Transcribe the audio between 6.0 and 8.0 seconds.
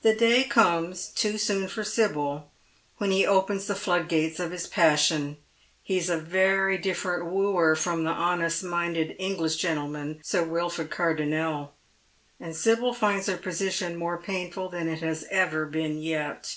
a very different wooer